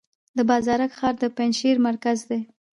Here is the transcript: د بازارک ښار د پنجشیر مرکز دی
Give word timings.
د 0.37 0.39
بازارک 0.49 0.91
ښار 0.99 1.15
د 1.19 1.23
پنجشیر 1.37 1.75
مرکز 1.87 2.19
دی 2.29 2.41